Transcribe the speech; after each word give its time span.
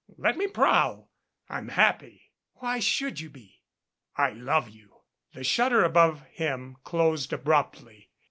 "Let 0.17 0.35
me 0.35 0.47
prowl. 0.47 1.11
I'm 1.47 1.67
happy." 1.67 2.31
"Why 2.55 2.79
should 2.79 3.19
you 3.19 3.29
be?" 3.29 3.61
"I 4.15 4.31
love 4.31 4.67
you." 4.67 5.01
The 5.33 5.43
shutter 5.43 5.83
above 5.83 6.23
him 6.25 6.77
closed 6.83 7.31
abruptly. 7.33 8.09